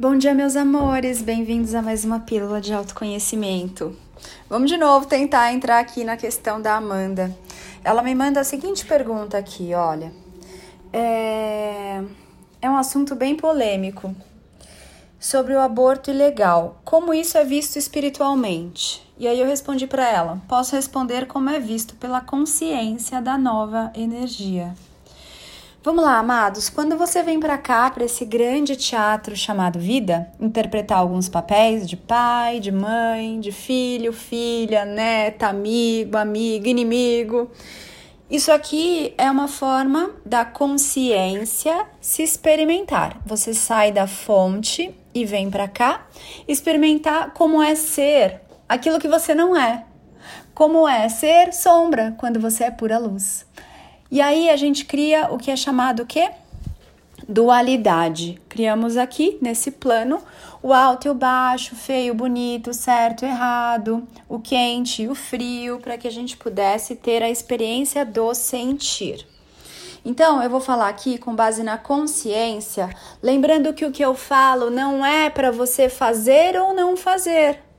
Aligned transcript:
Bom 0.00 0.16
dia, 0.16 0.32
meus 0.32 0.56
amores, 0.56 1.20
bem-vindos 1.20 1.74
a 1.74 1.82
mais 1.82 2.06
uma 2.06 2.20
pílula 2.20 2.58
de 2.58 2.72
autoconhecimento. 2.72 3.94
Vamos 4.48 4.70
de 4.70 4.78
novo 4.78 5.04
tentar 5.04 5.52
entrar 5.52 5.78
aqui 5.78 6.04
na 6.04 6.16
questão 6.16 6.58
da 6.58 6.74
Amanda. 6.74 7.36
Ela 7.84 8.02
me 8.02 8.14
manda 8.14 8.40
a 8.40 8.44
seguinte 8.44 8.86
pergunta 8.86 9.36
aqui, 9.36 9.74
olha. 9.74 10.10
É, 10.90 12.02
é 12.62 12.70
um 12.70 12.78
assunto 12.78 13.14
bem 13.14 13.36
polêmico 13.36 14.16
sobre 15.18 15.52
o 15.52 15.60
aborto 15.60 16.10
ilegal. 16.10 16.80
Como 16.82 17.12
isso 17.12 17.36
é 17.36 17.44
visto 17.44 17.76
espiritualmente? 17.76 19.06
E 19.18 19.28
aí 19.28 19.38
eu 19.38 19.46
respondi 19.46 19.86
para 19.86 20.08
ela: 20.08 20.40
posso 20.48 20.74
responder 20.74 21.26
como 21.26 21.50
é 21.50 21.60
visto 21.60 21.94
pela 21.96 22.22
consciência 22.22 23.20
da 23.20 23.36
nova 23.36 23.92
energia. 23.94 24.74
Vamos 25.82 26.04
lá, 26.04 26.18
amados. 26.18 26.68
Quando 26.68 26.94
você 26.98 27.22
vem 27.22 27.40
para 27.40 27.56
cá, 27.56 27.90
para 27.90 28.04
esse 28.04 28.26
grande 28.26 28.76
teatro 28.76 29.34
chamado 29.34 29.78
vida, 29.78 30.30
interpretar 30.38 30.98
alguns 30.98 31.26
papéis 31.26 31.88
de 31.88 31.96
pai, 31.96 32.60
de 32.60 32.70
mãe, 32.70 33.40
de 33.40 33.50
filho, 33.50 34.12
filha, 34.12 34.84
neta, 34.84 35.46
amigo, 35.46 36.18
amigo, 36.18 36.66
inimigo. 36.66 37.50
Isso 38.30 38.52
aqui 38.52 39.14
é 39.16 39.30
uma 39.30 39.48
forma 39.48 40.10
da 40.22 40.44
consciência 40.44 41.86
se 41.98 42.22
experimentar. 42.22 43.16
Você 43.24 43.54
sai 43.54 43.90
da 43.90 44.06
fonte 44.06 44.94
e 45.14 45.24
vem 45.24 45.50
para 45.50 45.66
cá 45.66 46.06
experimentar 46.46 47.32
como 47.32 47.62
é 47.62 47.74
ser 47.74 48.42
aquilo 48.68 48.98
que 48.98 49.08
você 49.08 49.34
não 49.34 49.56
é. 49.56 49.86
Como 50.52 50.86
é 50.86 51.08
ser 51.08 51.54
sombra 51.54 52.14
quando 52.18 52.38
você 52.38 52.64
é 52.64 52.70
pura 52.70 52.98
luz. 52.98 53.46
E 54.10 54.20
aí 54.20 54.50
a 54.50 54.56
gente 54.56 54.84
cria 54.84 55.28
o 55.30 55.38
que 55.38 55.52
é 55.52 55.56
chamado 55.56 56.02
o 56.02 56.06
quê? 56.06 56.30
Dualidade. 57.28 58.40
Criamos 58.48 58.96
aqui 58.96 59.38
nesse 59.40 59.70
plano 59.70 60.20
o 60.60 60.72
alto 60.72 61.06
e 61.06 61.10
o 61.10 61.14
baixo, 61.14 61.76
feio, 61.76 62.12
bonito, 62.12 62.74
certo, 62.74 63.24
errado, 63.24 64.06
o 64.28 64.40
quente 64.40 65.02
e 65.02 65.08
o 65.08 65.14
frio, 65.14 65.78
para 65.78 65.96
que 65.96 66.08
a 66.08 66.10
gente 66.10 66.36
pudesse 66.36 66.96
ter 66.96 67.22
a 67.22 67.30
experiência 67.30 68.04
do 68.04 68.34
sentir. 68.34 69.26
Então, 70.04 70.42
eu 70.42 70.50
vou 70.50 70.60
falar 70.60 70.88
aqui 70.88 71.16
com 71.16 71.34
base 71.34 71.62
na 71.62 71.78
consciência, 71.78 72.90
lembrando 73.22 73.72
que 73.72 73.84
o 73.84 73.92
que 73.92 74.04
eu 74.04 74.14
falo 74.14 74.70
não 74.70 75.06
é 75.06 75.30
para 75.30 75.50
você 75.50 75.88
fazer 75.88 76.60
ou 76.60 76.74
não 76.74 76.96
fazer 76.96 77.69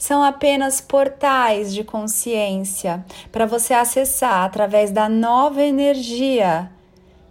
são 0.00 0.22
apenas 0.22 0.80
portais 0.80 1.74
de 1.74 1.84
consciência 1.84 3.04
para 3.30 3.44
você 3.44 3.74
acessar 3.74 4.44
através 4.44 4.90
da 4.90 5.10
nova 5.10 5.62
energia 5.62 6.72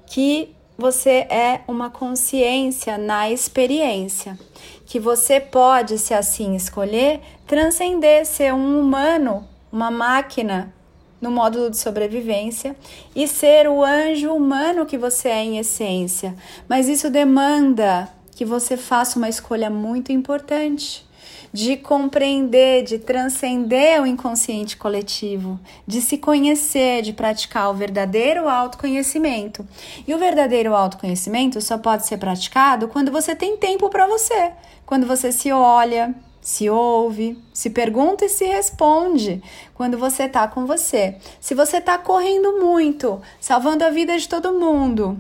que 0.06 0.56
você 0.78 1.26
é 1.32 1.62
uma 1.68 1.90
consciência 1.90 2.96
na 2.96 3.30
experiência, 3.30 4.38
que 4.86 5.00
você 5.00 5.40
pode, 5.40 5.98
se 5.98 6.14
assim 6.14 6.56
escolher, 6.56 7.22
transcender 7.48 8.24
ser 8.24 8.54
um 8.54 8.80
humano, 8.80 9.48
uma 9.72 9.90
máquina 9.90 10.72
no 11.20 11.32
módulo 11.32 11.72
de 11.72 11.78
sobrevivência 11.78 12.76
e 13.16 13.28
ser 13.28 13.68
o 13.68 13.84
anjo 13.84 14.32
humano 14.32 14.86
que 14.86 14.98
você 14.98 15.30
é 15.30 15.44
em 15.44 15.58
essência. 15.58 16.36
Mas 16.68 16.88
isso 16.88 17.10
demanda 17.10 18.08
que 18.36 18.46
você 18.46 18.78
faça 18.78 19.18
uma 19.18 19.28
escolha 19.28 19.72
muito 19.72 20.12
importante 20.12 21.09
de 21.52 21.78
compreender, 21.78 22.84
de 22.84 23.00
transcender 23.00 24.02
o 24.02 24.06
inconsciente 24.06 24.78
coletivo, 24.78 25.60
de 25.86 26.02
se 26.02 26.18
conhecer, 26.18 27.02
de 27.02 27.14
praticar 27.14 27.70
o 27.70 27.74
verdadeiro 27.74 28.48
autoconhecimento. 28.48 29.68
E 30.08 30.14
o 30.14 30.18
verdadeiro 30.18 30.76
autoconhecimento 30.76 31.60
só 31.62 31.78
pode 31.78 32.06
ser 32.06 32.18
praticado 32.18 32.88
quando 32.88 33.12
você 33.12 33.36
tem 33.36 33.58
tempo 33.58 33.90
para 33.90 34.08
você, 34.08 34.52
quando 34.86 35.08
você 35.08 35.32
se 35.32 35.52
olha, 35.52 36.16
se 36.42 36.70
ouve, 36.70 37.38
se 37.54 37.70
pergunta 37.70 38.26
e 38.26 38.30
se 38.30 38.46
responde 38.46 39.42
quando 39.74 39.98
você 39.98 40.24
está 40.24 40.48
com 40.48 40.66
você. 40.66 41.16
Se 41.40 41.54
você 41.54 41.78
está 41.78 41.98
correndo 41.98 42.60
muito, 42.60 43.22
salvando 43.40 43.84
a 43.84 43.90
vida 43.90 44.18
de 44.18 44.28
todo 44.28 44.54
mundo, 44.60 45.20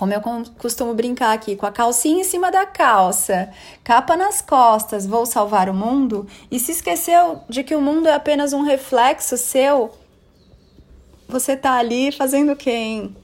como 0.00 0.14
eu 0.14 0.22
costumo 0.56 0.94
brincar 0.94 1.34
aqui, 1.34 1.54
com 1.54 1.66
a 1.66 1.70
calcinha 1.70 2.22
em 2.22 2.24
cima 2.24 2.50
da 2.50 2.64
calça, 2.64 3.50
capa 3.84 4.16
nas 4.16 4.40
costas, 4.40 5.04
vou 5.04 5.26
salvar 5.26 5.68
o 5.68 5.74
mundo, 5.74 6.26
e 6.50 6.58
se 6.58 6.72
esqueceu 6.72 7.42
de 7.50 7.62
que 7.62 7.74
o 7.74 7.82
mundo 7.82 8.08
é 8.08 8.14
apenas 8.14 8.54
um 8.54 8.62
reflexo 8.62 9.36
seu, 9.36 9.90
você 11.28 11.54
tá 11.54 11.74
ali 11.74 12.10
fazendo 12.10 12.56
hein? 12.66 13.14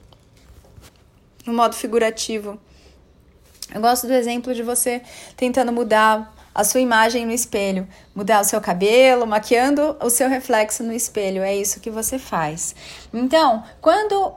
No 1.47 1.53
modo 1.53 1.73
figurativo. 1.73 2.59
Eu 3.73 3.81
gosto 3.81 4.05
do 4.05 4.13
exemplo 4.13 4.53
de 4.53 4.61
você 4.61 5.01
tentando 5.35 5.73
mudar 5.73 6.31
a 6.53 6.63
sua 6.63 6.79
imagem 6.79 7.25
no 7.25 7.31
espelho, 7.31 7.87
mudar 8.13 8.41
o 8.41 8.43
seu 8.43 8.61
cabelo, 8.61 9.25
maquiando 9.25 9.97
o 9.99 10.11
seu 10.11 10.29
reflexo 10.29 10.83
no 10.83 10.93
espelho. 10.93 11.41
É 11.41 11.55
isso 11.55 11.79
que 11.79 11.89
você 11.89 12.19
faz. 12.19 12.75
Então, 13.11 13.63
quando 13.81 14.35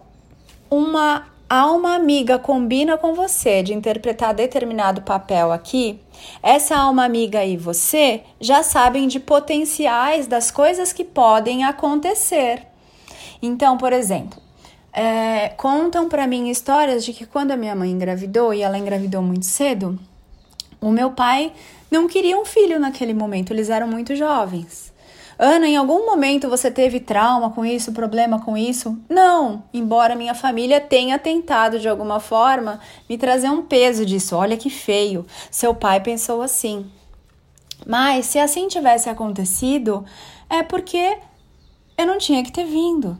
uma 0.70 1.28
alma 1.50 1.96
amiga 1.96 2.38
combina 2.38 2.96
com 2.96 3.12
você 3.12 3.60
de 3.60 3.74
interpretar 3.74 4.32
determinado 4.32 5.02
papel 5.02 5.50
aqui, 5.50 5.98
essa 6.40 6.76
alma 6.76 7.04
amiga 7.04 7.44
e 7.44 7.56
você 7.56 8.22
já 8.40 8.62
sabem 8.62 9.08
de 9.08 9.18
potenciais 9.18 10.28
das 10.28 10.52
coisas 10.52 10.92
que 10.92 11.02
podem 11.02 11.64
acontecer. 11.64 12.64
Então, 13.42 13.76
por 13.76 13.92
exemplo, 13.92 14.40
é, 14.92 15.48
contam 15.48 16.08
para 16.08 16.24
mim 16.24 16.48
histórias 16.48 17.04
de 17.04 17.12
que 17.12 17.26
quando 17.26 17.50
a 17.50 17.56
minha 17.56 17.74
mãe 17.74 17.90
engravidou 17.90 18.54
e 18.54 18.62
ela 18.62 18.78
engravidou 18.78 19.20
muito 19.20 19.44
cedo, 19.44 19.98
o 20.80 20.90
meu 20.90 21.10
pai 21.10 21.52
não 21.90 22.06
queria 22.06 22.38
um 22.38 22.44
filho 22.44 22.78
naquele 22.78 23.12
momento, 23.12 23.52
eles 23.52 23.70
eram 23.70 23.88
muito 23.88 24.14
jovens. 24.14 24.89
Ana, 25.42 25.66
em 25.66 25.74
algum 25.74 26.04
momento 26.04 26.50
você 26.50 26.70
teve 26.70 27.00
trauma 27.00 27.48
com 27.48 27.64
isso, 27.64 27.92
problema 27.92 28.40
com 28.40 28.58
isso? 28.58 28.98
Não, 29.08 29.62
embora 29.72 30.14
minha 30.14 30.34
família 30.34 30.82
tenha 30.82 31.18
tentado 31.18 31.78
de 31.80 31.88
alguma 31.88 32.20
forma 32.20 32.78
me 33.08 33.16
trazer 33.16 33.48
um 33.48 33.62
peso 33.62 34.04
disso. 34.04 34.36
Olha 34.36 34.58
que 34.58 34.68
feio, 34.68 35.24
seu 35.50 35.74
pai 35.74 35.98
pensou 35.98 36.42
assim. 36.42 36.84
Mas 37.86 38.26
se 38.26 38.38
assim 38.38 38.68
tivesse 38.68 39.08
acontecido, 39.08 40.04
é 40.50 40.62
porque 40.62 41.16
eu 41.96 42.06
não 42.06 42.18
tinha 42.18 42.44
que 42.44 42.52
ter 42.52 42.64
vindo. 42.64 43.16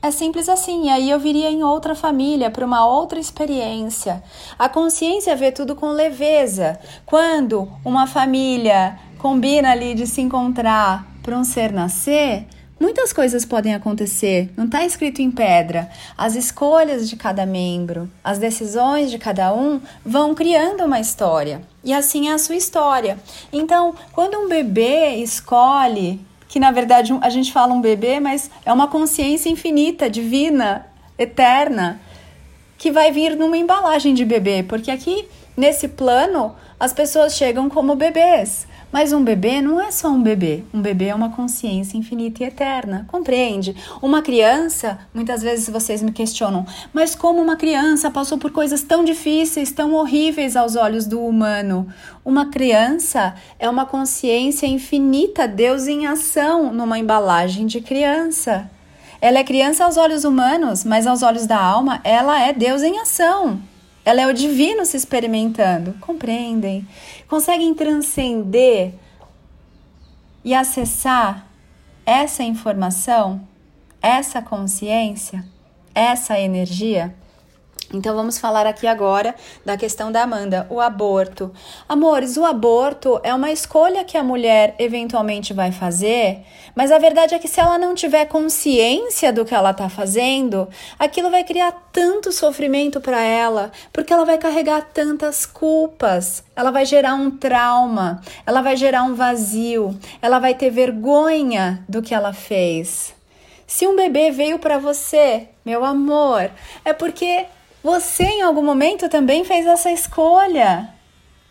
É 0.00 0.12
simples 0.12 0.48
assim. 0.48 0.84
E 0.84 0.90
aí 0.90 1.10
eu 1.10 1.18
viria 1.18 1.50
em 1.50 1.64
outra 1.64 1.96
família, 1.96 2.52
para 2.52 2.64
uma 2.64 2.86
outra 2.86 3.18
experiência. 3.18 4.22
A 4.56 4.68
consciência 4.68 5.34
vê 5.34 5.50
tudo 5.50 5.74
com 5.74 5.88
leveza. 5.88 6.78
Quando 7.04 7.68
uma 7.84 8.06
família 8.06 8.96
combina 9.18 9.72
ali 9.72 9.94
de 9.94 10.06
se 10.06 10.20
encontrar 10.20 11.13
para 11.24 11.38
um 11.38 11.42
ser 11.42 11.72
nascer, 11.72 12.44
muitas 12.78 13.10
coisas 13.10 13.46
podem 13.46 13.74
acontecer, 13.74 14.50
não 14.58 14.66
está 14.66 14.84
escrito 14.84 15.22
em 15.22 15.30
pedra. 15.30 15.88
As 16.18 16.36
escolhas 16.36 17.08
de 17.08 17.16
cada 17.16 17.46
membro, 17.46 18.10
as 18.22 18.38
decisões 18.38 19.10
de 19.10 19.18
cada 19.18 19.54
um 19.54 19.80
vão 20.04 20.34
criando 20.34 20.84
uma 20.84 21.00
história. 21.00 21.62
E 21.82 21.94
assim 21.94 22.28
é 22.28 22.34
a 22.34 22.38
sua 22.38 22.56
história. 22.56 23.18
Então, 23.50 23.94
quando 24.12 24.36
um 24.36 24.48
bebê 24.50 25.14
escolhe, 25.16 26.20
que 26.46 26.60
na 26.60 26.70
verdade 26.70 27.18
a 27.22 27.30
gente 27.30 27.50
fala 27.50 27.72
um 27.72 27.80
bebê, 27.80 28.20
mas 28.20 28.50
é 28.66 28.72
uma 28.72 28.86
consciência 28.86 29.48
infinita, 29.48 30.10
divina, 30.10 30.86
eterna, 31.18 31.98
que 32.76 32.90
vai 32.90 33.10
vir 33.10 33.34
numa 33.34 33.56
embalagem 33.56 34.12
de 34.12 34.26
bebê, 34.26 34.62
porque 34.62 34.90
aqui 34.90 35.26
nesse 35.56 35.88
plano 35.88 36.54
as 36.78 36.92
pessoas 36.92 37.34
chegam 37.34 37.70
como 37.70 37.96
bebês. 37.96 38.66
Mas 38.94 39.12
um 39.12 39.24
bebê 39.24 39.60
não 39.60 39.80
é 39.80 39.90
só 39.90 40.08
um 40.08 40.22
bebê. 40.22 40.62
Um 40.72 40.80
bebê 40.80 41.06
é 41.06 41.14
uma 41.16 41.30
consciência 41.30 41.98
infinita 41.98 42.44
e 42.44 42.46
eterna. 42.46 43.04
Compreende? 43.10 43.74
Uma 44.00 44.22
criança, 44.22 45.00
muitas 45.12 45.42
vezes 45.42 45.68
vocês 45.68 46.00
me 46.00 46.12
questionam, 46.12 46.64
mas 46.92 47.12
como 47.12 47.42
uma 47.42 47.56
criança 47.56 48.08
passou 48.08 48.38
por 48.38 48.52
coisas 48.52 48.84
tão 48.84 49.02
difíceis, 49.02 49.72
tão 49.72 49.94
horríveis 49.94 50.54
aos 50.54 50.76
olhos 50.76 51.06
do 51.06 51.20
humano? 51.20 51.88
Uma 52.24 52.52
criança 52.52 53.34
é 53.58 53.68
uma 53.68 53.84
consciência 53.84 54.68
infinita, 54.68 55.48
Deus 55.48 55.88
em 55.88 56.06
ação, 56.06 56.72
numa 56.72 56.96
embalagem 56.96 57.66
de 57.66 57.80
criança. 57.80 58.70
Ela 59.20 59.40
é 59.40 59.42
criança 59.42 59.84
aos 59.84 59.96
olhos 59.96 60.22
humanos, 60.22 60.84
mas 60.84 61.04
aos 61.04 61.24
olhos 61.24 61.48
da 61.48 61.60
alma, 61.60 62.00
ela 62.04 62.40
é 62.40 62.52
Deus 62.52 62.80
em 62.80 63.00
ação. 63.00 63.60
Ela 64.04 64.22
é 64.22 64.26
o 64.26 64.34
divino 64.34 64.84
se 64.84 64.96
experimentando. 64.96 65.94
Compreendem? 66.00 66.86
Conseguem 67.26 67.74
transcender 67.74 68.94
e 70.44 70.54
acessar 70.54 71.46
essa 72.04 72.42
informação, 72.42 73.46
essa 74.02 74.42
consciência, 74.42 75.44
essa 75.94 76.38
energia? 76.38 77.14
Então 77.94 78.16
vamos 78.16 78.38
falar 78.38 78.66
aqui 78.66 78.88
agora 78.88 79.36
da 79.64 79.76
questão 79.76 80.10
da 80.10 80.22
Amanda, 80.22 80.66
o 80.68 80.80
aborto. 80.80 81.52
Amores, 81.88 82.36
o 82.36 82.44
aborto 82.44 83.20
é 83.22 83.32
uma 83.32 83.52
escolha 83.52 84.02
que 84.02 84.18
a 84.18 84.22
mulher 84.22 84.74
eventualmente 84.80 85.52
vai 85.52 85.70
fazer, 85.70 86.44
mas 86.74 86.90
a 86.90 86.98
verdade 86.98 87.36
é 87.36 87.38
que 87.38 87.46
se 87.46 87.60
ela 87.60 87.78
não 87.78 87.94
tiver 87.94 88.24
consciência 88.26 89.32
do 89.32 89.44
que 89.44 89.54
ela 89.54 89.70
está 89.70 89.88
fazendo, 89.88 90.68
aquilo 90.98 91.30
vai 91.30 91.44
criar 91.44 91.72
tanto 91.92 92.32
sofrimento 92.32 93.00
para 93.00 93.22
ela, 93.22 93.70
porque 93.92 94.12
ela 94.12 94.24
vai 94.24 94.38
carregar 94.38 94.90
tantas 94.92 95.46
culpas, 95.46 96.42
ela 96.56 96.72
vai 96.72 96.84
gerar 96.84 97.14
um 97.14 97.30
trauma, 97.30 98.20
ela 98.44 98.60
vai 98.60 98.76
gerar 98.76 99.04
um 99.04 99.14
vazio, 99.14 99.96
ela 100.20 100.40
vai 100.40 100.54
ter 100.54 100.70
vergonha 100.70 101.84
do 101.88 102.02
que 102.02 102.12
ela 102.12 102.32
fez. 102.32 103.14
Se 103.66 103.86
um 103.86 103.96
bebê 103.96 104.30
veio 104.30 104.58
para 104.58 104.78
você, 104.78 105.48
meu 105.64 105.84
amor, 105.84 106.50
é 106.84 106.92
porque 106.92 107.46
você 107.84 108.24
em 108.24 108.40
algum 108.40 108.62
momento 108.62 109.10
também 109.10 109.44
fez 109.44 109.66
essa 109.66 109.92
escolha. 109.92 110.88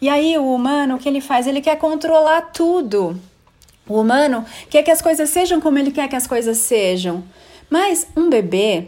E 0.01 0.09
aí 0.09 0.35
o 0.35 0.51
humano, 0.51 0.95
o 0.95 0.97
que 0.97 1.07
ele 1.07 1.21
faz? 1.21 1.45
Ele 1.45 1.62
quer 1.62 1.77
controlar 1.77 2.41
tudo. 2.51 3.21
O 3.88 4.00
humano 4.00 4.44
quer 4.68 4.81
que 4.81 4.89
as 4.89 5.00
coisas 5.00 5.30
sejam 5.30 5.62
como 5.62 5.77
ele 5.77 5.91
quer 5.91 6.09
que 6.09 6.15
as 6.15 6.25
coisas 6.25 6.57
sejam. 6.57 7.24
Mas 7.69 8.07
um 8.18 8.31
bebê 8.31 8.88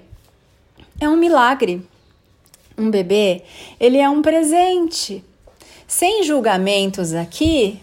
é 1.00 1.08
um 1.08 1.16
milagre. 1.16 1.88
Um 2.76 2.90
bebê, 2.90 3.44
ele 3.80 4.00
é 4.00 4.10
um 4.10 4.24
presente. 4.24 5.24
Sem 5.88 6.24
julgamentos 6.24 7.14
aqui, 7.14 7.80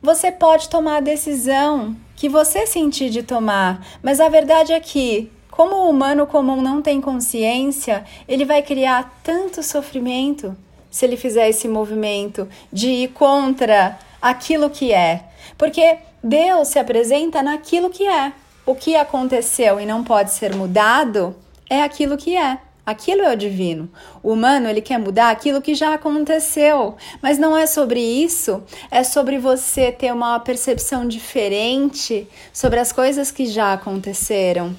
você 0.00 0.32
pode 0.32 0.70
tomar 0.70 0.96
a 0.96 1.00
decisão 1.00 1.94
que 2.16 2.30
você 2.30 2.66
sentir 2.66 3.10
de 3.10 3.22
tomar, 3.22 3.86
mas 4.02 4.18
a 4.18 4.30
verdade 4.30 4.72
é 4.72 4.80
que 4.80 5.30
como 5.54 5.76
o 5.76 5.88
humano 5.88 6.26
comum 6.26 6.60
não 6.60 6.82
tem 6.82 7.00
consciência, 7.00 8.04
ele 8.26 8.44
vai 8.44 8.60
criar 8.60 9.20
tanto 9.22 9.62
sofrimento 9.62 10.56
se 10.90 11.06
ele 11.06 11.16
fizer 11.16 11.48
esse 11.48 11.68
movimento 11.68 12.48
de 12.72 12.88
ir 12.88 13.08
contra 13.12 13.96
aquilo 14.20 14.68
que 14.68 14.92
é. 14.92 15.22
Porque 15.56 15.98
Deus 16.20 16.66
se 16.66 16.78
apresenta 16.80 17.40
naquilo 17.40 17.88
que 17.88 18.04
é. 18.04 18.32
O 18.66 18.74
que 18.74 18.96
aconteceu 18.96 19.78
e 19.78 19.86
não 19.86 20.02
pode 20.02 20.32
ser 20.32 20.56
mudado 20.56 21.36
é 21.70 21.82
aquilo 21.82 22.16
que 22.16 22.36
é. 22.36 22.58
Aquilo 22.84 23.22
é 23.22 23.32
o 23.32 23.36
divino. 23.36 23.88
O 24.24 24.32
humano, 24.32 24.68
ele 24.68 24.80
quer 24.80 24.98
mudar 24.98 25.30
aquilo 25.30 25.62
que 25.62 25.76
já 25.76 25.94
aconteceu. 25.94 26.96
Mas 27.22 27.38
não 27.38 27.56
é 27.56 27.64
sobre 27.64 28.00
isso, 28.00 28.60
é 28.90 29.04
sobre 29.04 29.38
você 29.38 29.92
ter 29.92 30.12
uma 30.12 30.40
percepção 30.40 31.06
diferente 31.06 32.26
sobre 32.52 32.80
as 32.80 32.90
coisas 32.90 33.30
que 33.30 33.46
já 33.46 33.72
aconteceram. 33.72 34.74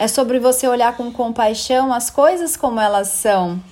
É 0.00 0.08
sobre 0.08 0.38
você 0.38 0.66
olhar 0.66 0.96
com 0.96 1.12
compaixão 1.12 1.92
as 1.92 2.08
coisas 2.08 2.56
como 2.56 2.80
elas 2.80 3.08
são. 3.08 3.62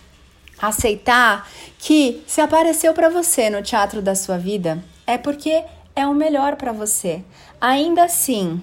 Aceitar 0.61 1.49
que 1.79 2.23
se 2.27 2.43
apareceu 2.43 2.93
para 2.93 3.09
você 3.09 3.49
no 3.49 3.63
teatro 3.63 4.03
da 4.03 4.15
sua 4.15 4.37
vida, 4.37 4.85
é 5.07 5.17
porque 5.17 5.65
é 5.97 6.07
o 6.07 6.13
melhor 6.13 6.57
para 6.57 6.71
você. 6.71 7.25
Ainda 7.59 8.05
assim, 8.05 8.61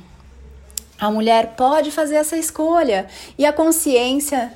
a 1.00 1.10
mulher 1.10 1.56
pode 1.56 1.90
fazer 1.90 2.18
essa 2.18 2.38
escolha 2.38 3.08
e 3.36 3.48
a 3.48 3.52
consciência 3.52 4.54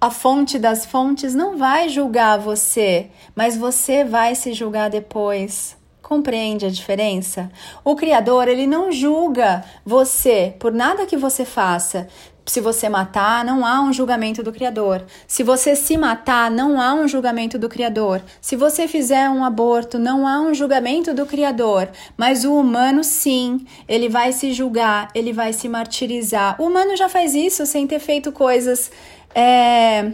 a 0.00 0.10
fonte 0.10 0.58
das 0.58 0.84
fontes 0.84 1.32
não 1.32 1.56
vai 1.56 1.88
julgar 1.88 2.40
você, 2.40 3.08
mas 3.36 3.56
você 3.56 4.02
vai 4.02 4.34
se 4.34 4.52
julgar 4.52 4.90
depois. 4.90 5.76
Compreende 6.06 6.64
a 6.64 6.70
diferença? 6.70 7.50
O 7.84 7.96
Criador, 7.96 8.46
ele 8.46 8.64
não 8.64 8.92
julga 8.92 9.64
você 9.84 10.54
por 10.56 10.72
nada 10.72 11.04
que 11.04 11.16
você 11.16 11.44
faça. 11.44 12.06
Se 12.46 12.60
você 12.60 12.88
matar, 12.88 13.44
não 13.44 13.66
há 13.66 13.80
um 13.80 13.92
julgamento 13.92 14.40
do 14.40 14.52
Criador. 14.52 15.04
Se 15.26 15.42
você 15.42 15.74
se 15.74 15.98
matar, 15.98 16.48
não 16.48 16.80
há 16.80 16.94
um 16.94 17.08
julgamento 17.08 17.58
do 17.58 17.68
Criador. 17.68 18.22
Se 18.40 18.54
você 18.54 18.86
fizer 18.86 19.28
um 19.28 19.44
aborto, 19.44 19.98
não 19.98 20.28
há 20.28 20.40
um 20.40 20.54
julgamento 20.54 21.12
do 21.12 21.26
Criador. 21.26 21.88
Mas 22.16 22.44
o 22.44 22.54
humano, 22.54 23.02
sim, 23.02 23.66
ele 23.88 24.08
vai 24.08 24.30
se 24.30 24.52
julgar, 24.52 25.08
ele 25.12 25.32
vai 25.32 25.52
se 25.52 25.68
martirizar. 25.68 26.54
O 26.62 26.66
humano 26.66 26.96
já 26.96 27.08
faz 27.08 27.34
isso 27.34 27.66
sem 27.66 27.84
ter 27.84 27.98
feito 27.98 28.30
coisas 28.30 28.92
é, 29.34 30.12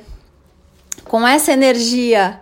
com 1.05 1.29
essa 1.29 1.53
energia 1.53 2.41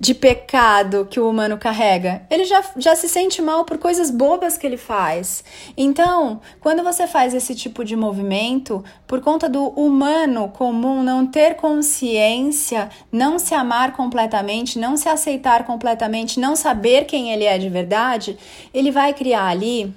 de 0.00 0.14
pecado 0.14 1.06
que 1.10 1.20
o 1.20 1.28
humano 1.28 1.58
carrega, 1.58 2.22
ele 2.30 2.46
já, 2.46 2.64
já 2.78 2.96
se 2.96 3.06
sente 3.06 3.42
mal 3.42 3.66
por 3.66 3.76
coisas 3.76 4.10
bobas 4.10 4.56
que 4.56 4.66
ele 4.66 4.78
faz. 4.78 5.44
Então, 5.76 6.40
quando 6.58 6.82
você 6.82 7.06
faz 7.06 7.34
esse 7.34 7.54
tipo 7.54 7.84
de 7.84 7.94
movimento, 7.94 8.82
por 9.06 9.20
conta 9.20 9.46
do 9.46 9.68
humano 9.68 10.48
comum 10.48 11.02
não 11.02 11.26
ter 11.26 11.54
consciência, 11.56 12.88
não 13.12 13.38
se 13.38 13.54
amar 13.54 13.92
completamente, 13.92 14.78
não 14.78 14.96
se 14.96 15.06
aceitar 15.06 15.66
completamente, 15.66 16.40
não 16.40 16.56
saber 16.56 17.04
quem 17.04 17.30
ele 17.30 17.44
é 17.44 17.58
de 17.58 17.68
verdade, 17.68 18.38
ele 18.72 18.90
vai 18.90 19.12
criar 19.12 19.48
ali 19.48 19.94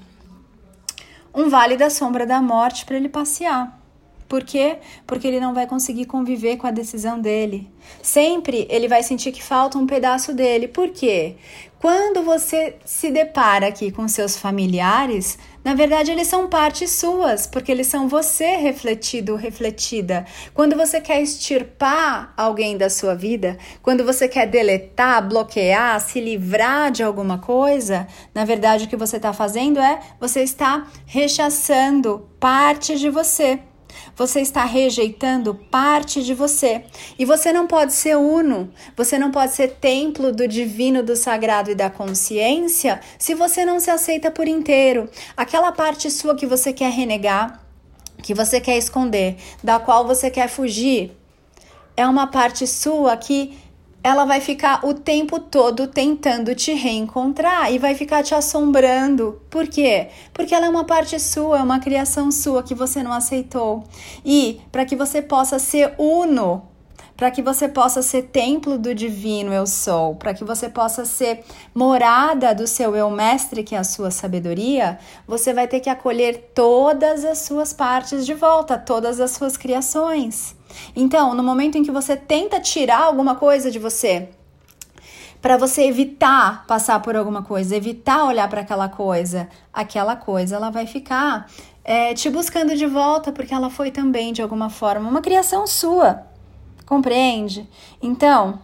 um 1.34 1.48
vale 1.48 1.78
da 1.78 1.90
sombra 1.90 2.26
da 2.26 2.42
morte 2.42 2.86
para 2.86 2.98
ele 2.98 3.08
passear. 3.08 3.83
Por 4.28 4.44
quê? 4.44 4.78
Porque 5.06 5.28
ele 5.28 5.40
não 5.40 5.54
vai 5.54 5.68
conseguir 5.68 6.06
conviver 6.06 6.58
com 6.58 6.68
a 6.68 6.72
decisão 6.72 7.20
dele. 7.20 7.70
Sempre 8.02 8.68
ele 8.70 8.88
vai 8.88 9.04
sentir 9.04 9.32
que 9.32 9.44
falta 9.44 9.78
um 9.78 9.86
pedaço 9.86 10.34
dele. 10.34 10.68
Por 10.68 10.90
quê? 10.90 11.36
Quando 11.84 12.24
você 12.24 12.78
se 12.86 13.12
depara 13.12 13.68
aqui 13.68 13.92
com 13.92 14.08
seus 14.08 14.38
familiares, 14.38 15.38
na 15.66 15.74
verdade 15.74 16.12
eles 16.12 16.30
são 16.30 16.48
partes 16.48 16.92
suas, 16.92 17.46
porque 17.46 17.70
eles 17.70 17.88
são 17.88 18.08
você 18.08 18.56
refletido, 18.56 19.36
refletida. 19.36 20.26
Quando 20.54 20.78
você 20.78 21.02
quer 21.02 21.22
extirpar 21.22 22.34
alguém 22.38 22.78
da 22.78 22.90
sua 22.90 23.16
vida, 23.16 23.58
quando 23.82 24.06
você 24.06 24.30
quer 24.30 24.48
deletar, 24.48 25.28
bloquear, 25.28 26.00
se 26.00 26.22
livrar 26.22 26.90
de 26.90 27.04
alguma 27.04 27.38
coisa, 27.40 28.08
na 28.34 28.46
verdade 28.46 28.86
o 28.86 28.88
que 28.88 28.96
você 28.96 29.18
está 29.18 29.34
fazendo 29.34 29.78
é 29.82 30.00
você 30.22 30.42
está 30.42 30.88
rechaçando 31.06 32.30
parte 32.40 32.98
de 32.98 33.10
você. 33.10 33.60
Você 34.16 34.42
está 34.42 34.64
rejeitando 34.64 35.56
parte 35.56 36.24
de 36.24 36.34
você. 36.34 36.84
E 37.18 37.26
você 37.26 37.52
não 37.52 37.66
pode 37.66 37.94
ser 37.94 38.16
uno, 38.16 38.72
você 38.96 39.18
não 39.18 39.32
pode 39.32 39.54
ser 39.54 39.70
templo 39.76 40.32
do 40.32 40.48
divino, 40.48 41.02
do 41.02 41.16
sagrado 41.16 41.72
e 41.72 41.76
da 41.76 41.90
consciência 41.90 43.00
se 43.18 43.34
você 43.34 43.66
não 43.66 43.80
se 43.80 43.90
aceita 43.90 44.30
por 44.30 44.48
inteiro. 44.48 45.10
Aquela 45.36 45.72
parte 45.72 46.12
sua 46.12 46.36
que 46.36 46.46
você 46.46 46.72
quer 46.72 46.92
renegar, 46.92 47.60
que 48.22 48.34
você 48.34 48.62
quer 48.62 48.78
esconder, 48.78 49.36
da 49.64 49.80
qual 49.80 50.06
você 50.06 50.30
quer 50.30 50.48
fugir, 50.48 51.12
é 51.96 52.06
uma 52.08 52.28
parte 52.28 52.66
sua 52.66 53.16
que 53.18 53.58
ela 54.04 54.26
vai 54.26 54.42
ficar 54.42 54.86
o 54.86 54.94
tempo 54.94 55.40
todo 55.40 55.88
tentando 55.88 56.54
te 56.54 56.74
reencontrar 56.74 57.72
e 57.72 57.80
vai 57.80 57.96
ficar 57.96 58.22
te 58.22 58.36
assombrando. 58.36 59.42
Por 59.50 59.66
quê? 59.66 60.10
Porque 60.34 60.54
ela 60.54 60.66
é 60.66 60.70
uma 60.70 60.84
parte 60.84 61.18
sua, 61.20 61.60
é 61.60 61.64
uma 61.64 61.80
criação 61.80 62.30
sua 62.30 62.62
que 62.62 62.76
você 62.76 63.02
não 63.02 63.14
aceitou. 63.14 63.86
E 64.26 64.60
para 64.72 64.86
que 64.86 64.96
você 64.96 65.22
possa 65.22 65.58
ser 65.58 65.94
uno, 65.98 66.62
para 67.16 67.30
que 67.32 67.42
você 67.42 67.68
possa 67.68 68.02
ser 68.02 68.24
templo 68.24 68.78
do 68.78 68.94
divino 68.94 69.54
eu 69.54 69.68
sou, 69.68 70.16
para 70.16 70.34
que 70.34 70.44
você 70.44 70.68
possa 70.68 71.06
ser 71.06 71.44
morada 71.74 72.54
do 72.54 72.66
seu 72.68 72.96
eu 72.96 73.10
mestre, 73.10 73.64
que 73.64 73.76
é 73.76 73.78
a 73.78 73.84
sua 73.84 74.12
sabedoria, 74.12 74.98
você 75.28 75.54
vai 75.54 75.68
ter 75.68 75.80
que 75.80 75.90
acolher 75.90 76.52
todas 76.54 77.24
as 77.24 77.40
suas 77.40 77.72
partes 77.72 78.26
de 78.26 78.34
volta, 78.34 78.78
todas 78.78 79.20
as 79.20 79.32
suas 79.32 79.56
criações. 79.56 80.56
Então, 80.96 81.34
no 81.34 81.44
momento 81.44 81.78
em 81.78 81.84
que 81.84 81.92
você 81.92 82.16
tenta 82.16 82.60
tirar 82.60 83.04
alguma 83.04 83.36
coisa 83.36 83.70
de 83.70 83.78
você, 83.78 84.30
para 85.42 85.58
você 85.58 85.84
evitar 85.84 86.66
passar 86.66 87.02
por 87.02 87.16
alguma 87.16 87.44
coisa, 87.44 87.76
evitar 87.76 88.24
olhar 88.24 88.50
para 88.50 88.62
aquela 88.62 88.88
coisa, 88.88 89.50
aquela 89.74 90.16
coisa 90.16 90.56
ela 90.56 90.70
vai 90.70 90.88
ficar 90.88 91.48
é, 91.84 92.14
te 92.14 92.30
buscando 92.30 92.76
de 92.78 92.86
volta 92.86 93.30
porque 93.32 93.54
ela 93.54 93.70
foi 93.70 93.92
também 93.92 94.32
de 94.32 94.42
alguma 94.42 94.70
forma 94.70 95.10
uma 95.10 95.22
criação 95.22 95.68
sua, 95.68 96.26
compreende? 96.86 97.68
Então 98.02 98.62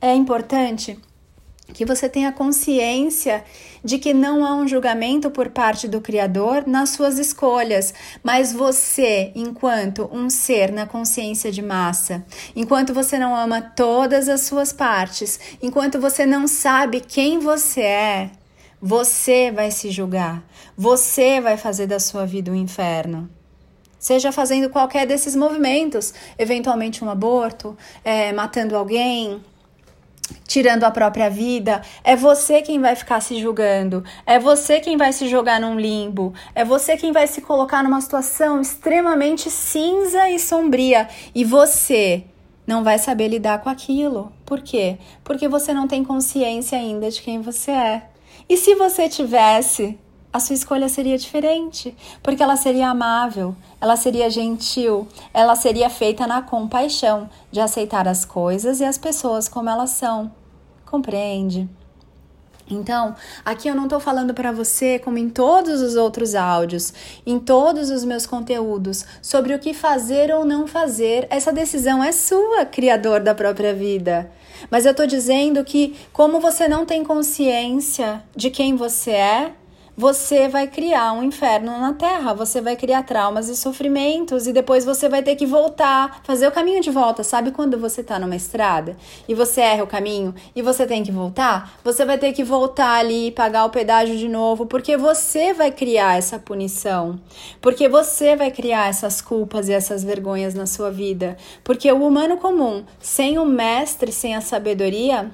é 0.00 0.14
importante 0.14 0.98
que 1.72 1.84
você 1.84 2.08
tenha 2.08 2.32
consciência 2.32 3.44
de 3.82 3.98
que 3.98 4.12
não 4.12 4.44
há 4.44 4.54
um 4.54 4.68
julgamento 4.68 5.30
por 5.30 5.48
parte 5.48 5.88
do 5.88 6.00
Criador 6.00 6.64
nas 6.66 6.90
suas 6.90 7.18
escolhas, 7.18 7.94
mas 8.22 8.52
você, 8.52 9.32
enquanto 9.34 10.08
um 10.12 10.28
ser 10.28 10.70
na 10.70 10.86
consciência 10.86 11.50
de 11.50 11.62
massa, 11.62 12.24
enquanto 12.54 12.92
você 12.92 13.18
não 13.18 13.34
ama 13.34 13.60
todas 13.60 14.28
as 14.28 14.42
suas 14.42 14.72
partes, 14.72 15.40
enquanto 15.62 16.00
você 16.00 16.26
não 16.26 16.46
sabe 16.46 17.00
quem 17.00 17.38
você 17.38 17.80
é, 17.80 18.30
você 18.80 19.50
vai 19.50 19.70
se 19.70 19.90
julgar, 19.90 20.44
você 20.76 21.40
vai 21.40 21.56
fazer 21.56 21.86
da 21.86 21.98
sua 21.98 22.26
vida 22.26 22.50
um 22.50 22.56
inferno 22.56 23.30
seja 24.02 24.32
fazendo 24.32 24.68
qualquer 24.68 25.06
desses 25.06 25.36
movimentos, 25.36 26.12
eventualmente 26.36 27.04
um 27.04 27.08
aborto, 27.08 27.78
é, 28.04 28.32
matando 28.32 28.76
alguém, 28.76 29.40
tirando 30.44 30.82
a 30.82 30.90
própria 30.90 31.30
vida, 31.30 31.80
é 32.02 32.16
você 32.16 32.62
quem 32.62 32.80
vai 32.80 32.96
ficar 32.96 33.20
se 33.20 33.40
julgando, 33.40 34.02
é 34.26 34.40
você 34.40 34.80
quem 34.80 34.96
vai 34.96 35.12
se 35.12 35.28
jogar 35.28 35.60
num 35.60 35.78
limbo, 35.78 36.34
é 36.52 36.64
você 36.64 36.96
quem 36.96 37.12
vai 37.12 37.28
se 37.28 37.42
colocar 37.42 37.84
numa 37.84 38.00
situação 38.00 38.60
extremamente 38.60 39.48
cinza 39.48 40.28
e 40.28 40.36
sombria. 40.40 41.08
E 41.32 41.44
você, 41.44 42.24
não 42.66 42.82
vai 42.82 42.98
saber 42.98 43.28
lidar 43.28 43.60
com 43.60 43.68
aquilo. 43.68 44.32
Por 44.44 44.62
quê? 44.62 44.98
Porque 45.22 45.46
você 45.46 45.72
não 45.72 45.86
tem 45.86 46.02
consciência 46.02 46.76
ainda 46.76 47.08
de 47.08 47.22
quem 47.22 47.40
você 47.40 47.70
é. 47.70 48.02
E 48.48 48.56
se 48.56 48.74
você 48.74 49.08
tivesse, 49.08 49.96
a 50.32 50.40
sua 50.40 50.54
escolha 50.54 50.88
seria 50.88 51.18
diferente, 51.18 51.94
porque 52.22 52.42
ela 52.42 52.56
seria 52.56 52.88
amável, 52.88 53.54
ela 53.80 53.96
seria 53.96 54.30
gentil, 54.30 55.06
ela 55.34 55.54
seria 55.54 55.90
feita 55.90 56.26
na 56.26 56.40
compaixão 56.40 57.28
de 57.50 57.60
aceitar 57.60 58.08
as 58.08 58.24
coisas 58.24 58.80
e 58.80 58.84
as 58.84 58.96
pessoas 58.96 59.48
como 59.48 59.68
elas 59.68 59.90
são. 59.90 60.32
Compreende? 60.86 61.68
Então, 62.70 63.14
aqui 63.44 63.68
eu 63.68 63.74
não 63.74 63.84
estou 63.84 64.00
falando 64.00 64.32
para 64.32 64.52
você, 64.52 64.98
como 64.98 65.18
em 65.18 65.28
todos 65.28 65.82
os 65.82 65.96
outros 65.96 66.34
áudios, 66.34 66.94
em 67.26 67.38
todos 67.38 67.90
os 67.90 68.04
meus 68.04 68.26
conteúdos, 68.26 69.04
sobre 69.20 69.54
o 69.54 69.58
que 69.58 69.74
fazer 69.74 70.32
ou 70.32 70.44
não 70.44 70.66
fazer. 70.66 71.26
Essa 71.28 71.52
decisão 71.52 72.02
é 72.02 72.12
sua, 72.12 72.64
criador 72.64 73.20
da 73.20 73.34
própria 73.34 73.74
vida. 73.74 74.30
Mas 74.70 74.86
eu 74.86 74.92
estou 74.92 75.06
dizendo 75.06 75.62
que, 75.64 75.96
como 76.12 76.40
você 76.40 76.68
não 76.68 76.86
tem 76.86 77.04
consciência 77.04 78.22
de 78.34 78.48
quem 78.48 78.76
você 78.76 79.10
é, 79.10 79.52
você 79.96 80.48
vai 80.48 80.66
criar 80.66 81.12
um 81.12 81.22
inferno 81.22 81.78
na 81.78 81.92
terra, 81.92 82.32
você 82.32 82.60
vai 82.60 82.76
criar 82.76 83.02
traumas 83.02 83.48
e 83.48 83.56
sofrimentos 83.56 84.46
e 84.46 84.52
depois 84.52 84.84
você 84.84 85.08
vai 85.08 85.22
ter 85.22 85.36
que 85.36 85.44
voltar, 85.44 86.22
fazer 86.24 86.48
o 86.48 86.52
caminho 86.52 86.80
de 86.80 86.90
volta. 86.90 87.22
Sabe 87.22 87.50
quando 87.50 87.78
você 87.78 88.02
tá 88.02 88.18
numa 88.18 88.34
estrada 88.34 88.96
e 89.28 89.34
você 89.34 89.60
erra 89.60 89.84
o 89.84 89.86
caminho 89.86 90.34
e 90.56 90.62
você 90.62 90.86
tem 90.86 91.02
que 91.02 91.12
voltar? 91.12 91.78
Você 91.84 92.04
vai 92.04 92.16
ter 92.16 92.32
que 92.32 92.42
voltar 92.42 92.94
ali 92.94 93.28
e 93.28 93.32
pagar 93.32 93.64
o 93.66 93.70
pedágio 93.70 94.16
de 94.16 94.28
novo, 94.28 94.66
porque 94.66 94.96
você 94.96 95.52
vai 95.52 95.70
criar 95.70 96.16
essa 96.16 96.38
punição. 96.38 97.20
Porque 97.60 97.88
você 97.88 98.34
vai 98.34 98.50
criar 98.50 98.88
essas 98.88 99.20
culpas 99.20 99.68
e 99.68 99.72
essas 99.72 100.02
vergonhas 100.02 100.54
na 100.54 100.66
sua 100.66 100.90
vida. 100.90 101.36
Porque 101.62 101.90
o 101.92 102.06
humano 102.06 102.38
comum, 102.38 102.84
sem 102.98 103.38
o 103.38 103.44
mestre, 103.44 104.10
sem 104.10 104.34
a 104.34 104.40
sabedoria, 104.40 105.30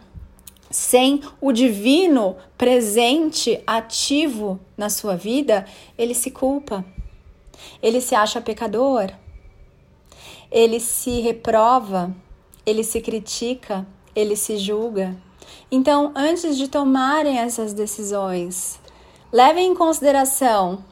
sem 0.71 1.23
o 1.41 1.53
divino 1.53 2.37
presente, 2.57 3.63
ativo 3.67 4.61
na 4.77 4.91
sua 4.91 5.17
vida, 5.17 5.67
ele 5.97 6.15
se 6.15 6.31
culpa, 6.31 6.85
ele 7.83 8.01
se 8.01 8.15
acha 8.15 8.41
pecador, 8.41 9.11
ele 10.51 10.81
se 10.81 11.21
reprova, 11.21 12.15
ele 12.65 12.85
se 12.85 13.01
critica, 13.01 13.87
ele 14.15 14.37
se 14.37 14.57
julga. 14.59 15.17
Então, 15.71 16.13
antes 16.15 16.57
de 16.57 16.69
tomarem 16.69 17.39
essas 17.39 17.73
decisões, 17.73 18.79
levem 19.33 19.71
em 19.71 19.75
consideração 19.75 20.85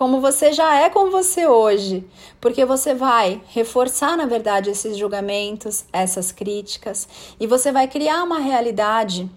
como 0.00 0.18
você 0.18 0.50
já 0.50 0.76
é 0.76 0.88
com 0.88 1.10
você 1.10 1.46
hoje, 1.46 2.08
porque 2.40 2.64
você 2.64 2.94
vai 2.94 3.42
reforçar, 3.48 4.16
na 4.16 4.24
verdade, 4.24 4.70
esses 4.70 4.96
julgamentos, 4.96 5.84
essas 5.92 6.32
críticas, 6.32 7.06
e 7.38 7.46
você 7.46 7.70
vai 7.70 7.86
criar 7.86 8.24
uma 8.24 8.38
realidade 8.38 9.30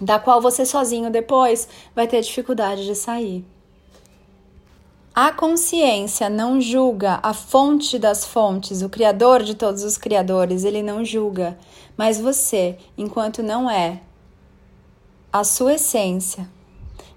da 0.00 0.18
qual 0.18 0.40
você 0.40 0.64
sozinho 0.64 1.10
depois 1.10 1.68
vai 1.94 2.08
ter 2.08 2.22
dificuldade 2.22 2.86
de 2.86 2.94
sair. 2.94 3.44
A 5.14 5.30
consciência 5.30 6.30
não 6.30 6.58
julga 6.58 7.20
a 7.22 7.34
fonte 7.34 7.98
das 7.98 8.24
fontes, 8.24 8.80
o 8.80 8.88
Criador 8.88 9.42
de 9.42 9.54
todos 9.54 9.82
os 9.82 9.98
Criadores, 9.98 10.64
ele 10.64 10.82
não 10.82 11.04
julga, 11.04 11.58
mas 11.94 12.18
você, 12.18 12.78
enquanto 12.96 13.42
não 13.42 13.70
é 13.70 14.00
a 15.30 15.44
sua 15.44 15.74
essência, 15.74 16.48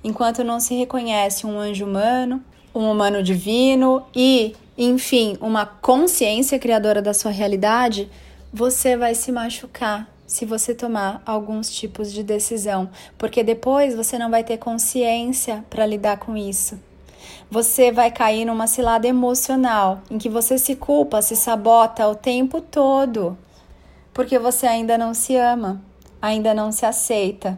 enquanto 0.04 0.44
não 0.44 0.60
se 0.60 0.76
reconhece 0.76 1.48
um 1.48 1.58
anjo 1.58 1.86
humano, 1.86 2.44
um 2.78 2.92
humano 2.92 3.24
divino 3.24 4.06
e, 4.16 4.56
enfim, 4.78 5.38
uma 5.42 5.66
consciência 5.66 6.60
criadora 6.60 7.02
da 7.02 7.14
sua 7.14 7.32
realidade, 7.32 8.10
você 8.54 8.96
vai 8.96 9.16
se 9.16 9.32
machucar 9.32 10.08
se 10.26 10.46
você 10.46 10.76
tomar 10.76 11.22
alguns 11.26 11.72
tipos 11.72 12.12
de 12.12 12.22
decisão, 12.22 12.90
porque 13.18 13.44
depois 13.44 13.96
você 13.96 14.18
não 14.18 14.30
vai 14.30 14.44
ter 14.44 14.58
consciência 14.58 15.66
para 15.70 15.86
lidar 15.86 16.18
com 16.18 16.36
isso. 16.36 16.80
Você 17.50 17.92
vai 17.92 18.12
cair 18.12 18.46
numa 18.46 18.68
cilada 18.68 19.08
emocional 19.08 20.02
em 20.12 20.18
que 20.18 20.30
você 20.30 20.58
se 20.58 20.76
culpa, 20.76 21.22
se 21.22 21.36
sabota 21.36 22.08
o 22.08 22.14
tempo 22.14 22.62
todo, 22.62 23.38
porque 24.14 24.38
você 24.38 24.68
ainda 24.68 24.98
não 24.98 25.14
se 25.14 25.36
ama, 25.36 25.82
ainda 26.22 26.54
não 26.54 26.72
se 26.72 26.86
aceita 26.86 27.58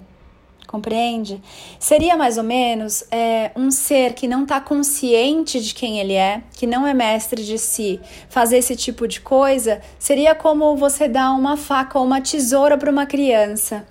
compreende? 0.69 1.41
Seria 1.79 2.15
mais 2.15 2.37
ou 2.37 2.43
menos 2.43 3.03
é, 3.09 3.51
um 3.55 3.71
ser 3.71 4.13
que 4.13 4.27
não 4.27 4.43
está 4.43 4.61
consciente 4.61 5.59
de 5.59 5.73
quem 5.73 5.99
ele 5.99 6.13
é, 6.13 6.43
que 6.53 6.67
não 6.67 6.85
é 6.85 6.93
mestre 6.93 7.43
de 7.43 7.57
si, 7.57 7.99
fazer 8.29 8.57
esse 8.57 8.75
tipo 8.75 9.07
de 9.07 9.19
coisa, 9.19 9.81
seria 9.97 10.35
como 10.35 10.75
você 10.75 11.07
dar 11.07 11.31
uma 11.31 11.57
faca 11.57 11.97
ou 11.97 12.05
uma 12.05 12.21
tesoura 12.21 12.77
para 12.77 12.91
uma 12.91 13.07
criança. 13.07 13.87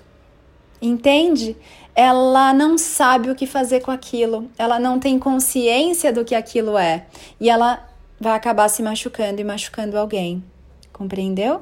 Entende? 0.81 1.57
Ela 1.97 2.55
não 2.55 2.79
sabe 2.79 3.29
o 3.29 3.35
que 3.35 3.45
fazer 3.45 3.81
com 3.81 3.91
aquilo, 3.91 4.49
ela 4.57 4.79
não 4.79 5.01
tem 5.01 5.19
consciência 5.19 6.13
do 6.13 6.25
que 6.25 6.35
aquilo 6.37 6.79
é 6.79 7.07
e 7.41 7.51
ela 7.51 7.89
vai 8.21 8.37
acabar 8.37 8.69
se 8.69 8.85
machucando 8.85 9.41
e 9.41 9.45
machucando 9.45 9.99
alguém. 9.99 10.45
Compreendeu? 10.93 11.61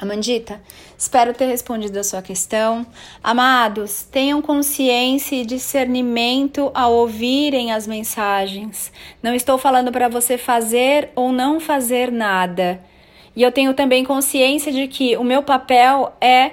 Amandita, 0.00 0.62
espero 0.96 1.34
ter 1.34 1.46
respondido 1.46 1.98
a 1.98 2.04
sua 2.04 2.22
questão. 2.22 2.86
Amados, 3.20 4.04
tenham 4.04 4.40
consciência 4.40 5.34
e 5.34 5.44
discernimento 5.44 6.70
ao 6.72 6.92
ouvirem 6.92 7.72
as 7.72 7.84
mensagens. 7.84 8.92
Não 9.20 9.34
estou 9.34 9.58
falando 9.58 9.90
para 9.90 10.08
você 10.08 10.38
fazer 10.38 11.10
ou 11.16 11.32
não 11.32 11.58
fazer 11.58 12.12
nada. 12.12 12.80
E 13.34 13.42
eu 13.42 13.50
tenho 13.50 13.74
também 13.74 14.04
consciência 14.04 14.70
de 14.70 14.86
que 14.86 15.16
o 15.16 15.24
meu 15.24 15.42
papel 15.42 16.12
é 16.20 16.52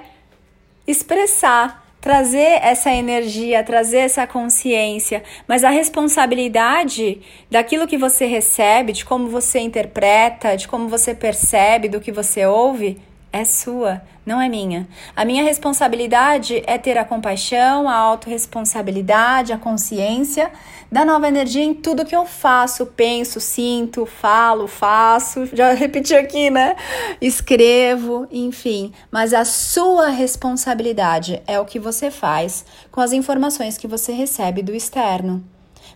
expressar, 0.84 1.86
trazer 2.00 2.58
essa 2.64 2.90
energia, 2.92 3.62
trazer 3.62 3.98
essa 3.98 4.26
consciência, 4.26 5.22
mas 5.46 5.62
a 5.62 5.70
responsabilidade 5.70 7.20
daquilo 7.48 7.86
que 7.86 7.96
você 7.96 8.26
recebe, 8.26 8.92
de 8.92 9.04
como 9.04 9.28
você 9.28 9.60
interpreta, 9.60 10.56
de 10.56 10.66
como 10.66 10.88
você 10.88 11.14
percebe, 11.14 11.88
do 11.88 12.00
que 12.00 12.10
você 12.10 12.44
ouve, 12.44 13.00
é 13.36 13.44
sua, 13.44 14.00
não 14.24 14.40
é 14.40 14.48
minha. 14.48 14.88
A 15.14 15.22
minha 15.24 15.42
responsabilidade 15.42 16.62
é 16.66 16.78
ter 16.78 16.96
a 16.96 17.04
compaixão, 17.04 17.86
a 17.86 17.94
autorresponsabilidade, 17.94 19.52
a 19.52 19.58
consciência 19.58 20.50
da 20.90 21.04
nova 21.04 21.28
energia 21.28 21.62
em 21.62 21.74
tudo 21.74 22.06
que 22.06 22.16
eu 22.16 22.24
faço, 22.24 22.86
penso, 22.86 23.38
sinto, 23.38 24.06
falo, 24.06 24.66
faço. 24.66 25.46
Já 25.52 25.72
repeti 25.74 26.14
aqui, 26.14 26.48
né? 26.48 26.76
Escrevo, 27.20 28.26
enfim. 28.30 28.92
Mas 29.10 29.34
a 29.34 29.44
sua 29.44 30.08
responsabilidade 30.08 31.42
é 31.46 31.60
o 31.60 31.66
que 31.66 31.78
você 31.78 32.10
faz 32.10 32.64
com 32.90 33.02
as 33.02 33.12
informações 33.12 33.76
que 33.76 33.86
você 33.86 34.12
recebe 34.12 34.62
do 34.62 34.74
externo. 34.74 35.44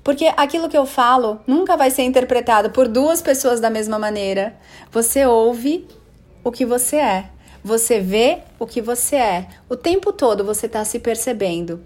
Porque 0.05 0.33
aquilo 0.37 0.69
que 0.69 0.77
eu 0.77 0.87
falo 0.87 1.41
nunca 1.47 1.77
vai 1.77 1.91
ser 1.91 2.03
interpretado 2.03 2.71
por 2.71 2.87
duas 2.87 3.23
pessoas 3.23 3.61
da 3.61 3.71
mesma 3.71 3.99
maneira. 3.99 4.57
Você 4.91 5.27
ouve 5.27 5.87
o 6.43 6.51
que 6.51 6.65
você 6.65 6.97
é. 6.97 7.31
Você 7.63 8.01
vê 8.01 8.39
o 8.59 8.67
que 8.67 8.81
você 8.81 9.17
é. 9.17 9.49
O 9.69 9.77
tempo 9.77 10.13
todo 10.13 10.45
você 10.45 10.67
está 10.67 10.85
se 10.85 10.99
percebendo 10.99 11.81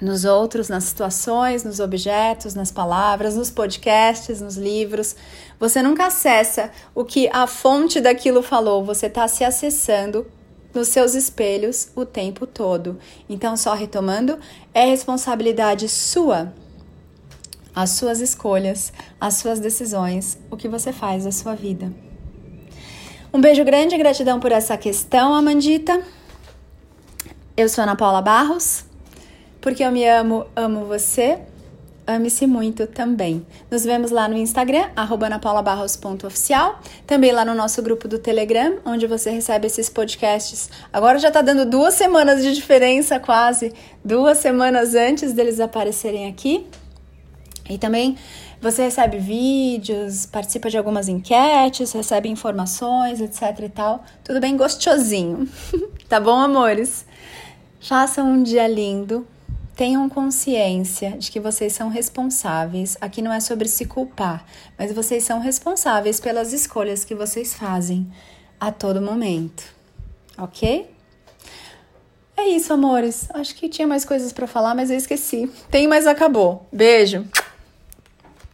nos 0.00 0.24
outros, 0.24 0.68
nas 0.68 0.84
situações, 0.84 1.64
nos 1.64 1.80
objetos, 1.80 2.54
nas 2.54 2.70
palavras, 2.70 3.36
nos 3.36 3.50
podcasts, 3.50 4.40
nos 4.40 4.56
livros. 4.56 5.16
Você 5.58 5.82
nunca 5.82 6.06
acessa 6.06 6.70
o 6.94 7.04
que 7.04 7.28
a 7.32 7.46
fonte 7.46 8.00
daquilo 8.00 8.42
falou, 8.42 8.84
você 8.84 9.06
está 9.06 9.26
se 9.28 9.44
acessando 9.44 10.26
nos 10.72 10.88
seus 10.88 11.14
espelhos 11.14 11.90
o 11.94 12.04
tempo 12.04 12.46
todo. 12.46 12.98
Então, 13.28 13.56
só 13.56 13.74
retomando, 13.74 14.38
é 14.72 14.84
responsabilidade 14.84 15.88
sua. 15.88 16.52
As 17.74 17.90
suas 17.90 18.20
escolhas, 18.20 18.92
as 19.20 19.34
suas 19.34 19.60
decisões, 19.60 20.38
o 20.50 20.56
que 20.56 20.68
você 20.68 20.92
faz 20.92 21.24
da 21.24 21.32
sua 21.32 21.54
vida. 21.54 21.92
Um 23.30 23.42
beijo 23.42 23.62
grande 23.62 23.94
e 23.94 23.98
gratidão 23.98 24.40
por 24.40 24.50
essa 24.50 24.74
questão, 24.78 25.34
Amandita. 25.34 26.00
Eu 27.54 27.68
sou 27.68 27.84
Ana 27.84 27.94
Paula 27.94 28.22
Barros. 28.22 28.86
Porque 29.60 29.84
eu 29.84 29.92
me 29.92 30.08
amo, 30.08 30.46
amo 30.56 30.86
você. 30.86 31.38
Ame-se 32.06 32.46
muito 32.46 32.86
também. 32.86 33.46
Nos 33.70 33.84
vemos 33.84 34.10
lá 34.10 34.26
no 34.28 34.36
Instagram, 34.38 34.88
anapaulabarros.oficial. 34.96 36.80
Também 37.06 37.30
lá 37.30 37.44
no 37.44 37.54
nosso 37.54 37.82
grupo 37.82 38.08
do 38.08 38.18
Telegram, 38.18 38.78
onde 38.82 39.06
você 39.06 39.28
recebe 39.28 39.66
esses 39.66 39.90
podcasts. 39.90 40.70
Agora 40.90 41.18
já 41.18 41.30
tá 41.30 41.42
dando 41.42 41.66
duas 41.66 41.92
semanas 41.92 42.42
de 42.42 42.54
diferença, 42.54 43.20
quase. 43.20 43.74
Duas 44.02 44.38
semanas 44.38 44.94
antes 44.94 45.34
deles 45.34 45.60
aparecerem 45.60 46.30
aqui. 46.30 46.66
E 47.68 47.76
também 47.76 48.16
você 48.60 48.82
recebe 48.84 49.18
vídeos, 49.18 50.26
participa 50.26 50.68
de 50.68 50.76
algumas 50.76 51.08
enquetes, 51.08 51.92
recebe 51.92 52.28
informações, 52.28 53.20
etc 53.20 53.60
e 53.60 53.68
tal. 53.68 54.04
Tudo 54.24 54.40
bem 54.40 54.56
gostosinho. 54.56 55.48
tá 56.08 56.18
bom, 56.18 56.36
amores? 56.36 57.06
Façam 57.80 58.32
um 58.32 58.42
dia 58.42 58.66
lindo. 58.66 59.26
Tenham 59.76 60.08
consciência 60.08 61.12
de 61.12 61.30
que 61.30 61.38
vocês 61.38 61.72
são 61.72 61.88
responsáveis. 61.88 62.96
Aqui 63.00 63.22
não 63.22 63.32
é 63.32 63.38
sobre 63.38 63.68
se 63.68 63.84
culpar, 63.84 64.44
mas 64.76 64.92
vocês 64.92 65.22
são 65.22 65.38
responsáveis 65.38 66.18
pelas 66.18 66.52
escolhas 66.52 67.04
que 67.04 67.14
vocês 67.14 67.54
fazem. 67.54 68.10
a 68.60 68.72
todo 68.72 69.00
momento, 69.00 69.62
ok? 70.36 70.90
É 72.36 72.48
isso, 72.48 72.72
amores. 72.72 73.28
Acho 73.34 73.54
que 73.54 73.68
tinha 73.68 73.86
mais 73.86 74.04
coisas 74.04 74.32
para 74.32 74.48
falar, 74.48 74.74
mas 74.74 74.90
eu 74.90 74.96
esqueci. 74.96 75.48
Tem, 75.70 75.86
mas 75.86 76.08
acabou. 76.08 76.66
Beijo. 76.72 77.24